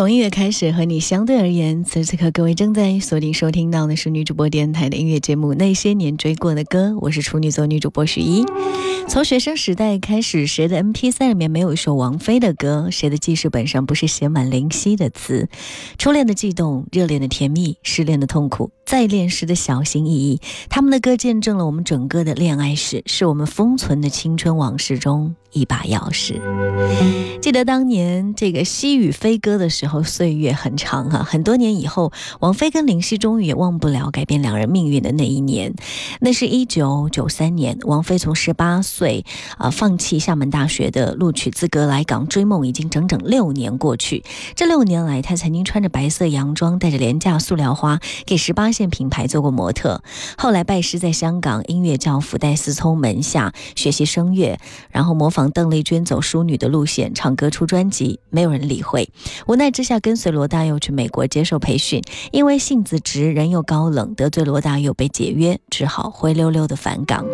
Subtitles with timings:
[0.00, 1.84] 从音乐开始，和你相对而言。
[1.84, 8.42] 此时此刻，各位正在锁定收听到的是女主播电台的音乐节目《那些年追过的歌》，我是处女座女主播许一。
[9.06, 12.88] 从学生时代开始，谁的 MP3 里面没有一首王菲的歌？
[12.90, 15.50] 谁的记事本上不是写满林夕的词？
[15.98, 26.40] 初恋的悸动，热恋的甜蜜，失恋的痛苦，再恋时的小心翼翼，他们的歌见证了我们整个的恋爱史，是我们封存的青春往事中一把钥匙。
[27.40, 35.74] 记得当年这个西雨飞歌的时候，岁月很长啊，很多年以后，王菲跟林夕终于也忘不了改变两人命运的那一年。
[36.20, 39.24] 那是一九九三年，王菲从十八岁
[39.56, 44.22] 啊放弃厦门大学的录取资格来港追梦，已经整整六年过去。
[44.54, 50.02] 这六年来，她曾经穿着白色洋装，带着廉价塑料花，给十八线品牌做过模特。
[50.36, 54.58] 后来拜师在香港音乐教父戴思聪门下学习声乐，
[54.90, 59.08] 然后模仿邓丽君走淑女的路线，唱歌出专辑，没有人理会。
[59.46, 67.24] 无奈之下，跟随罗大佑去美国接受培训，因为性子直，人又高冷，得罪罗大佑被解约，只好灰溜溜的返港。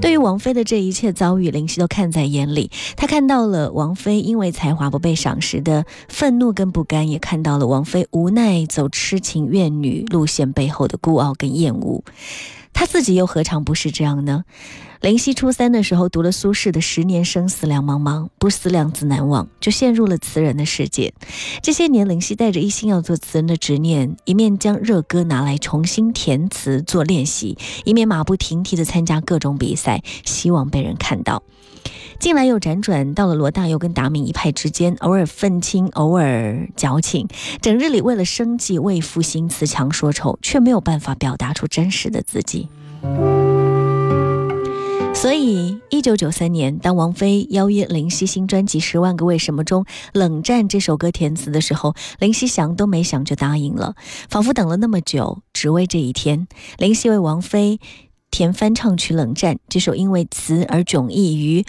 [0.00, 2.70] 对于王菲的这一切遭遇，林夕都看在眼里。
[2.96, 12.02] 他看到了王菲因为才华不被赏识的愤怒跟不甘，也看到了王菲无奈走痴情怨女路线背后的孤傲跟厌恶。
[12.72, 14.44] 他自己又何尝不是这样呢？
[15.00, 21.12] 林夕初三的时候读了苏轼的“十年生死两茫茫，不思量，自难忘”，就陷入了词人的世界。
[21.60, 31.42] 这些年，林夕带着一心要做词人的执念，一面将热歌拿来重新填词做练习，一面马不停蹄地参加各种比赛，希望被人看到。
[32.18, 37.26] 近来又辗转到了罗大佑跟达明一派之间，偶尔愤青，偶尔矫情，
[37.60, 42.68] 整日里为了生计为赋新词强说愁，却没有办法表达出真实的自己。
[45.14, 53.94] 所以，一九九三年，当王菲邀约林夕新专辑《十万个为什么》中《冷战》这首歌填词的时候，林夕想都没想就答应了，
[54.28, 56.48] 仿佛等了那么久，只为这一天。
[56.78, 57.78] 林夕为王菲
[58.32, 61.64] 填翻唱曲《冷战》这首因为词而迥异于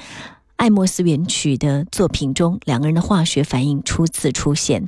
[0.56, 4.88] 爱默斯原曲的作品中，两个人的化学反应初次出现。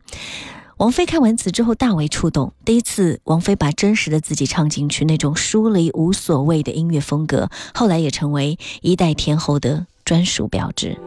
[0.78, 10.98] 王菲看完词之后大为触动，第一次王菲把真实的自己唱进去，那种疏离无所谓的音乐风格，后来也成为一代天后的专属标志。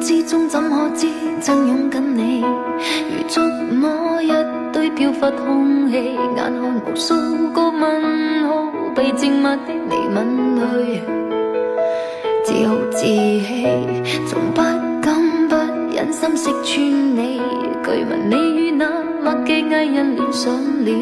[0.00, 1.08] 之中怎可知
[1.40, 2.40] 真拥紧你？
[2.42, 3.40] 如触
[3.74, 4.30] 摸一
[4.72, 6.52] 堆飘忽空气，眼看
[6.86, 7.14] 无数
[7.52, 11.00] 个问号被静默的你吻去，
[12.44, 13.42] 自豪自弃，
[14.26, 14.62] 从不
[15.02, 15.56] 敢不
[15.94, 17.40] 忍心识穿你。
[17.84, 18.86] 据闻你与那
[19.22, 20.52] 默剧艺人恋上
[20.84, 20.92] 了，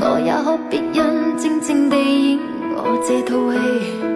[0.00, 2.38] 我也可别人静静地演
[2.74, 4.15] 我这套戏。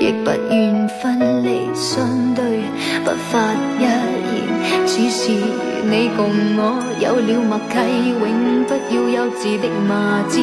[0.00, 2.62] 亦不愿分离相对，
[3.04, 3.86] 不发一言。
[4.86, 5.32] 此时
[5.84, 6.60] 你共我
[7.00, 7.74] 有了默契，
[8.20, 10.40] 永不要幼稚的骂战。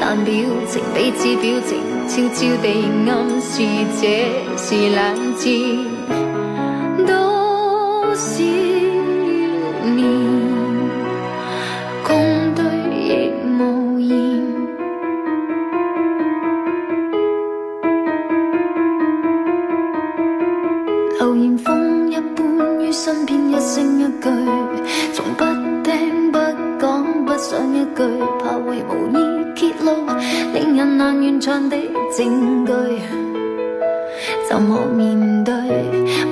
[0.00, 0.32] 但表
[0.66, 1.70] 情彼此表情，
[2.08, 2.66] 悄悄地
[3.06, 3.62] 暗示
[4.00, 4.02] 这
[4.56, 5.87] 是冷战。
[21.18, 24.30] 流言风一般于身边一声一句，
[25.12, 25.44] 从不
[25.82, 26.38] 听不
[26.78, 28.04] 讲不想一句，
[28.38, 30.06] 怕会无意揭露，
[30.54, 31.76] 令人难完场的
[32.16, 32.72] 证据，
[34.48, 35.52] 怎么面对？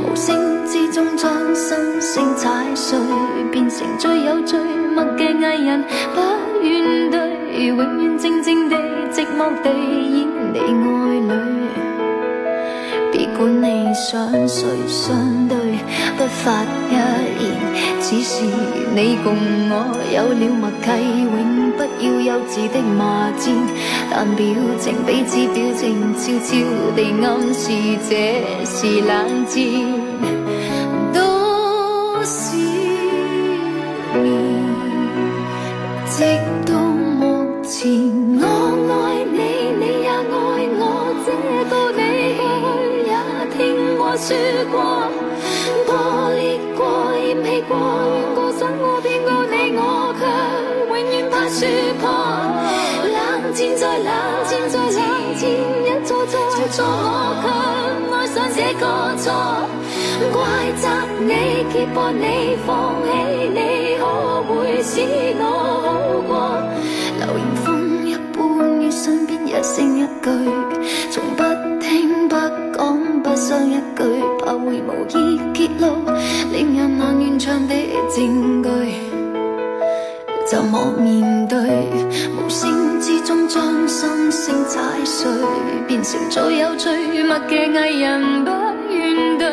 [0.04, 2.96] 无声之中将心声踩碎，
[3.50, 4.56] 变成最有罪
[4.94, 5.82] 默嘅艺人，
[6.14, 6.20] 不
[6.62, 8.76] 怨对，永远静静地
[9.10, 11.85] 寂寞地演你爱侣。
[13.36, 15.56] 管你想谁相对，
[16.16, 17.44] 不发一言。
[18.00, 18.44] 只是
[18.94, 19.34] 你共
[19.68, 19.72] 我
[20.14, 20.86] 有了默契，
[21.20, 23.44] 永不要幼稚的骂战。
[24.10, 24.46] 但表
[24.78, 26.48] 情彼此表情，悄悄
[26.94, 27.64] 地暗示
[28.08, 28.10] 这
[28.64, 30.45] 是冷战。
[51.56, 51.66] 说
[52.00, 52.04] 破。
[53.14, 53.16] 冷
[53.54, 54.10] 战再冷
[54.44, 55.42] 战再冷战，
[55.86, 56.36] 一错再
[56.68, 57.46] 错，我却
[58.14, 58.84] 爱上这个
[59.16, 59.24] 错。
[60.32, 60.36] 怪
[60.76, 60.84] 责
[61.20, 61.32] 你，
[61.72, 62.68] 揭破你，放
[63.04, 63.08] 弃
[63.54, 64.02] 你，可
[64.44, 65.00] 会使
[65.38, 65.42] 我
[65.82, 65.86] 好
[66.28, 66.30] 过？
[67.20, 67.66] 流言风
[68.06, 68.36] 一般
[68.82, 70.28] 于身边，一声一句，
[71.10, 71.42] 从不
[71.80, 72.34] 听不
[72.76, 72.76] 讲。
[73.36, 74.02] 上一句，
[74.40, 75.84] 怕会无意揭露，
[76.52, 77.74] 令人难完场的
[78.14, 78.68] 证据。
[80.46, 81.22] 怎么面
[84.76, 85.32] 太碎，
[85.88, 86.90] 变成最有趣
[87.22, 88.50] 默剧艺人，不
[88.92, 89.44] 怨对，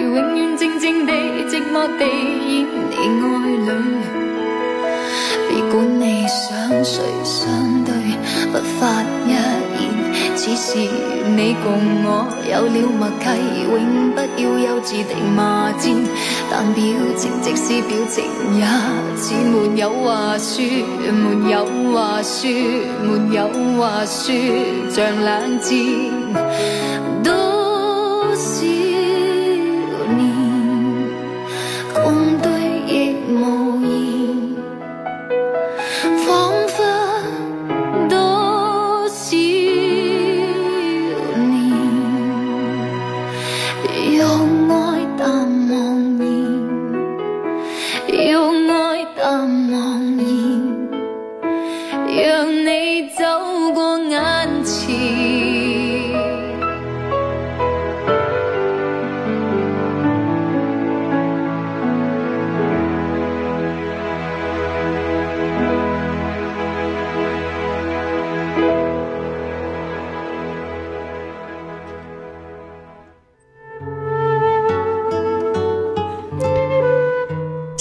[0.00, 1.12] 永远静静地、
[1.48, 3.02] 寂寞地演你爱
[3.58, 3.70] 侣。
[5.48, 7.94] 别管你想谁相对，
[8.50, 9.61] 不发一。
[10.44, 11.70] 只是你共
[12.02, 13.24] 我有了默契，
[13.70, 15.94] 永不要幼稚的骂战。
[16.50, 16.82] 但表
[17.16, 18.24] 情即使表情，
[18.58, 18.66] 也
[19.16, 20.58] 似没有话说，
[21.12, 22.50] 没有话说，
[23.04, 23.38] 没有
[23.78, 24.34] 话说，
[24.90, 26.21] 像冷战。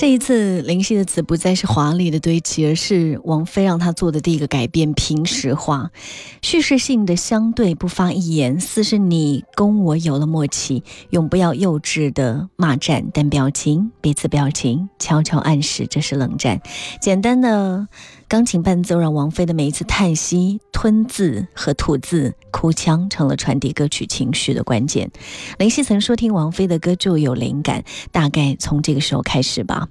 [0.02, 5.92] 这一次，林夕的词不再是华丽的堆砌，而是王菲让他做的第一个改变——平实化，
[6.42, 16.60] 叙事性的相对不发一言，似是你跟我有了默契，永不要幼稚的骂战，但表情彼此表情悄悄暗示这是冷战，
[17.00, 17.88] 简单的。
[18.32, 25.12] 钢琴伴奏让王菲的每一次叹息、吞字和吐字、哭腔成了传递歌曲情绪的关键。
[25.58, 29.90] 林夕曾说：“听王菲的歌就有灵感，大概从这个时候开始吧。”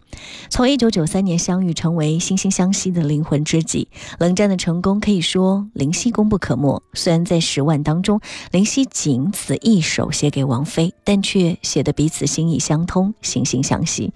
[0.48, 3.88] 从一九九三年相遇，成为惺惺相惜的灵魂知己。
[4.19, 6.82] 冷战的成功可以说林夕功不可没。
[6.94, 8.22] 虽然在十万当中，
[8.52, 14.14] 林夕仅此一首写给王菲，但却写得彼此心意相通、惺惺相惜。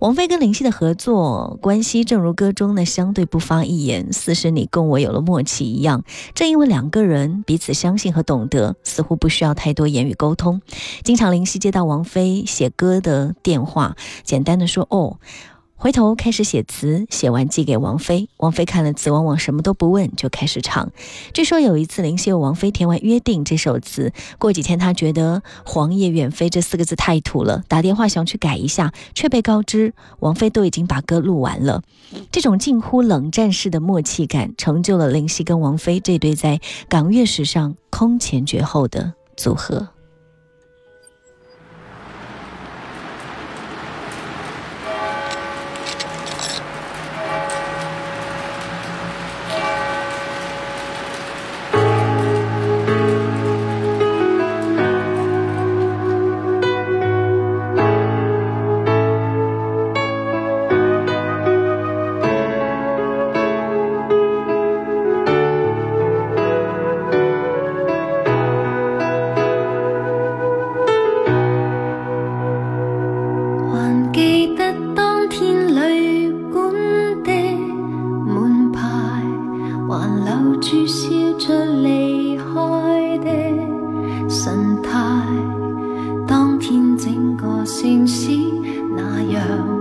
[0.00, 6.04] 王菲跟林夕的合作关系，正如歌中的相对不发一言，似是你共我有了默契一样。
[6.34, 10.60] 正因为两个人彼此相信和懂得，似乎不需要太多言语沟通。
[11.02, 15.16] 经常林夕接到王菲写歌的电话，简单的说：“哦。”
[15.78, 18.30] 回头开始写词，写完寄给王菲。
[18.38, 20.90] 王菲看了词，往往什么都不问就开始唱。
[21.34, 31.82] 据说有一次，林夕为王菲填完《约定》这首词，过几天他觉得“黄叶远飞”这四个字太土了，打电话想去改一下，却被告知王菲都已经把歌录完了。
[32.32, 39.88] 这种近乎冷战式的默契感，成就了林夕跟王菲这对在港乐史上空前绝后的组合。
[86.26, 88.30] 当天整个城市
[88.96, 89.75] 那样。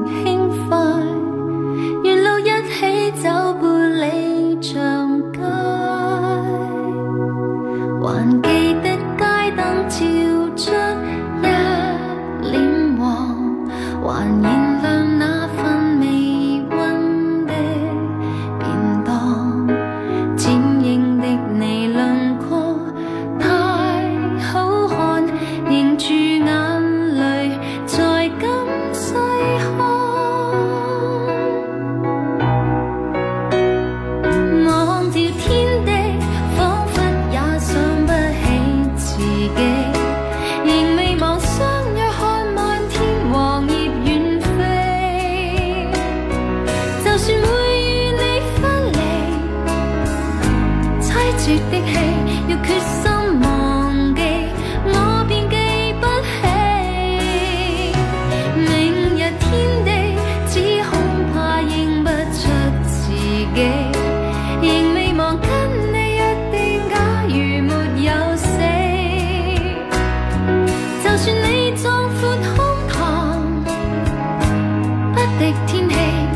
[75.96, 76.35] name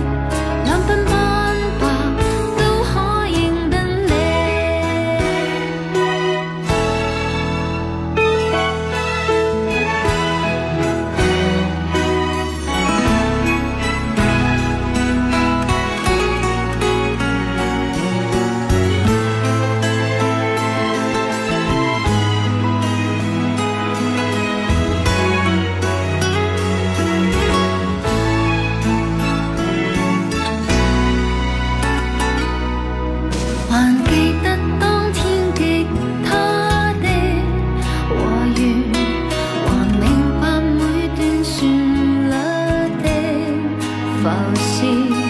[44.23, 45.28] 放心。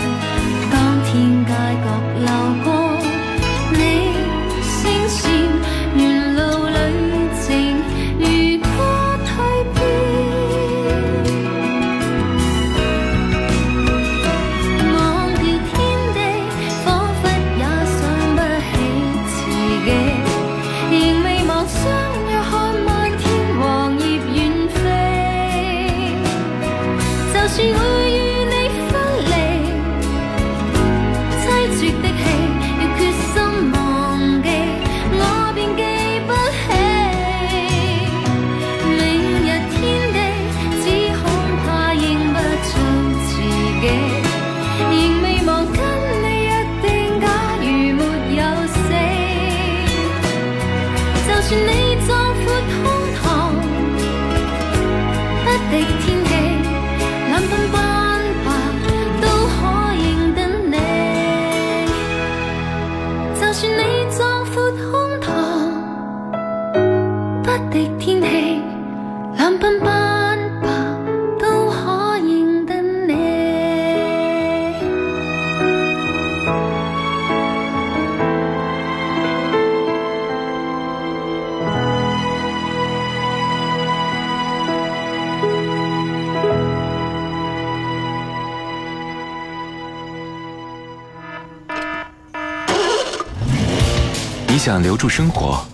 [94.70, 95.66] 想留住生活，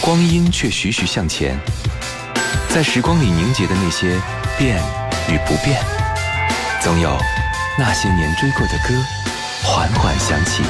[0.00, 1.60] 光阴却徐徐向前，
[2.70, 4.18] 在时光里凝结的那些
[4.56, 4.82] 变
[5.28, 5.78] 与不变，
[6.80, 7.14] 总有
[7.78, 8.94] 那些年追过的歌，
[9.62, 10.62] 缓缓响起。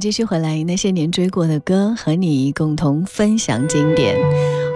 [0.00, 4.16] 继续回来，那些年追过的歌，和你共同分享经典。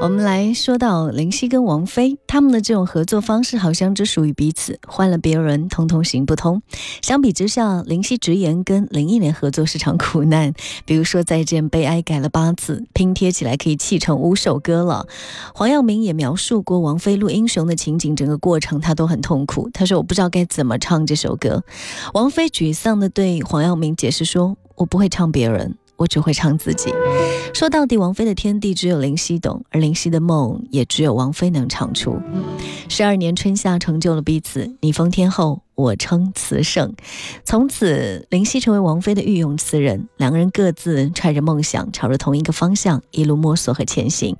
[0.02, 6.60] 我们来说到林夕跟王菲，他们的这种合作方式好像只属于彼此，换了别人，通通行不通。
[7.00, 10.52] 相比之下，林夕直言跟林忆莲合作是场苦难，
[10.84, 15.06] 比如说《再见悲哀》改了八次，拼贴起来可以砌成五首歌了。
[15.54, 19.70] 黄耀明也描述过王菲录《英雄》的情景，整个过程他都很痛苦。
[19.72, 21.64] 他说：“我不知道该怎么唱这首歌。”
[22.12, 24.58] 王菲沮丧地对黄耀明解释说。
[24.76, 26.90] 我不会唱别人，我只会唱自己。
[27.52, 32.18] 说到底，王菲的天地只有林夕懂，而林夕的梦也只有王菲能唱出。
[32.88, 34.74] 十二年春夏，成就了彼此。
[34.80, 35.60] 你封天后。
[35.74, 36.92] 我称词圣，
[37.44, 40.08] 从此林夕成为王菲的御用词人。
[40.16, 44.36] 两个人各自揣着梦想，朝着同一个方向一路摸索和前行。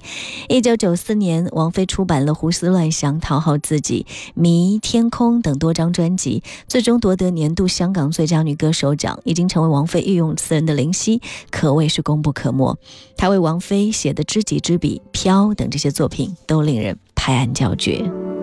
[0.48, 9.18] 一九九四年，王菲出版了《胡思乱想》《讨好自己》《迷》《天空》等多张专辑，最终夺得年度香港最佳女歌手奖。
[9.24, 12.78] 已经成为王菲御用词人的林夕，可谓是功不可没。
[13.16, 18.33] 她为王菲写的《知己知彼》《飘》等这些作品，都令人拍案叫绝。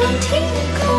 [0.00, 0.97] 一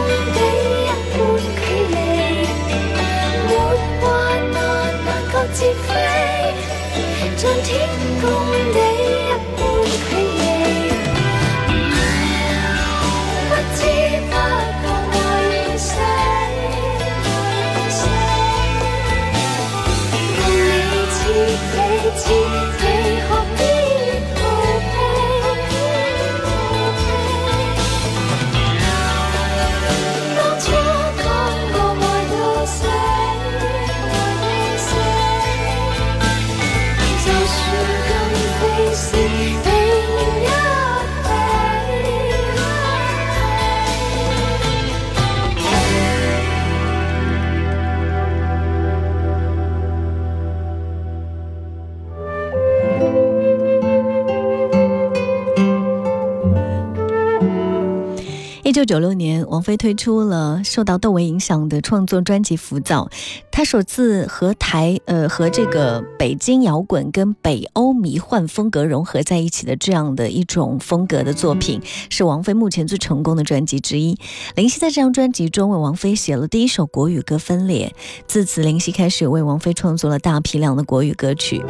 [58.79, 63.09] 九九六年，王菲推出了受到窦唯影响的创作专辑《浮躁》，
[63.51, 74.17] 她首次和台呃和这个北京摇滚跟北欧迷幻风格融合在一起的这样的一种风格的作品，是王菲目前最成功的专辑之一。
[74.55, 77.93] 林夕在这张专辑中为王菲写了第一首国语歌《分裂》，
[78.27, 81.61] 自此林夕开始为王菲创作了大批量的国语歌曲。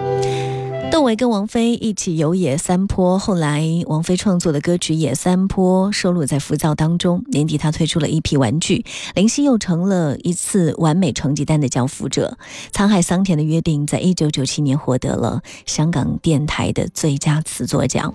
[0.91, 7.23] 窦唯跟王菲一起游野三坡，后来王菲创作的歌曲《野三坡》收录在《浮躁》当中。
[7.27, 12.35] 年底她推出了一批玩具，林夕又成了一次完美成绩单的交付者。
[12.75, 18.11] 《沧海桑田的约定》在一九九七年获得了香港电台的最佳词作奖。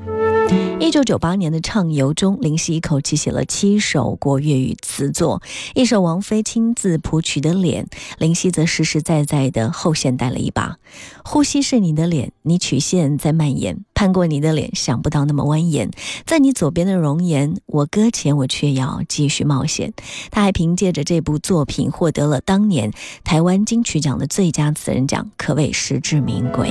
[0.81, 5.43] 一九九八年的《畅游》中，林夕一口气写了七首国粤语词作，
[5.75, 7.85] 一首王菲亲自谱曲的《脸》，
[8.19, 10.77] 林夕则实实在在的后现代了一把。
[11.25, 15.91] 呼吸是你的脸，你曲线在蔓延，攀过你的脸，想不到那么蜿蜒。
[16.27, 19.93] 在你左边的容颜，我搁浅，我却要继续冒险。
[20.31, 22.93] 他还凭借着这部作品获得了当年
[23.25, 26.71] 台湾金曲奖的最佳词人奖，可谓实至名归。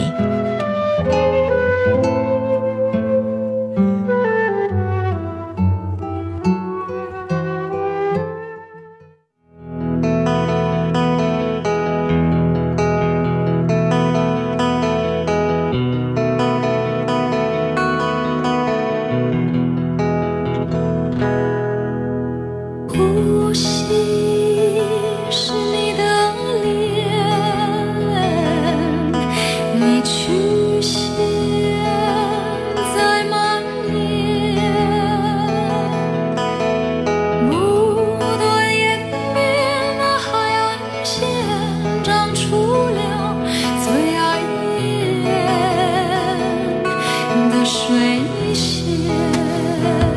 [47.65, 50.12] 水一些。